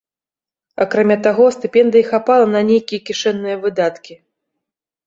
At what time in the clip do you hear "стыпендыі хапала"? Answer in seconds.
1.57-2.45